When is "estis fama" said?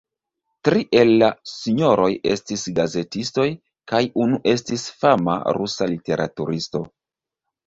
4.55-5.37